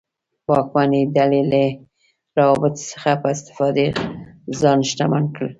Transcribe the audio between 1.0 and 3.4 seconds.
ډلې له روابطو څخه په